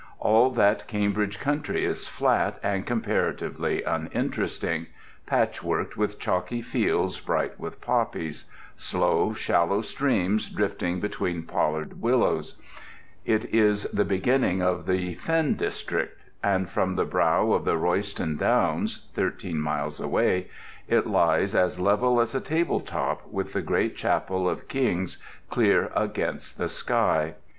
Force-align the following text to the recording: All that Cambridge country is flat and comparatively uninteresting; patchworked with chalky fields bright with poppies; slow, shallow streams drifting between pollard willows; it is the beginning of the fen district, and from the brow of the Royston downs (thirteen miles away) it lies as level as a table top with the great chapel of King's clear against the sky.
All 0.17 0.49
that 0.53 0.87
Cambridge 0.87 1.39
country 1.39 1.85
is 1.85 2.07
flat 2.07 2.57
and 2.63 2.87
comparatively 2.87 3.83
uninteresting; 3.83 4.87
patchworked 5.27 5.95
with 5.95 6.17
chalky 6.17 6.59
fields 6.59 7.19
bright 7.19 7.59
with 7.59 7.79
poppies; 7.81 8.45
slow, 8.75 9.31
shallow 9.33 9.81
streams 9.83 10.49
drifting 10.49 10.99
between 10.99 11.43
pollard 11.43 12.01
willows; 12.01 12.57
it 13.25 13.45
is 13.53 13.83
the 13.93 14.03
beginning 14.03 14.59
of 14.59 14.87
the 14.87 15.13
fen 15.13 15.53
district, 15.53 16.19
and 16.41 16.67
from 16.67 16.95
the 16.95 17.05
brow 17.05 17.51
of 17.51 17.63
the 17.63 17.77
Royston 17.77 18.37
downs 18.37 19.05
(thirteen 19.13 19.61
miles 19.61 19.99
away) 19.99 20.47
it 20.87 21.05
lies 21.05 21.53
as 21.53 21.79
level 21.79 22.19
as 22.19 22.33
a 22.33 22.41
table 22.41 22.79
top 22.79 23.27
with 23.29 23.53
the 23.53 23.61
great 23.61 23.95
chapel 23.95 24.49
of 24.49 24.67
King's 24.67 25.19
clear 25.51 25.91
against 25.95 26.57
the 26.57 26.69
sky. 26.69 27.35